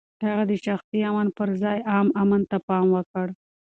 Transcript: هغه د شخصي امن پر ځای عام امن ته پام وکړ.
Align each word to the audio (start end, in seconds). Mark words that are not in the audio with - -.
هغه 0.25 0.43
د 0.51 0.53
شخصي 0.65 0.99
امن 1.09 1.27
پر 1.37 1.49
ځای 1.63 1.79
عام 1.91 2.07
امن 2.21 2.41
ته 2.49 2.57
پام 2.67 2.85
وکړ. 2.95 3.27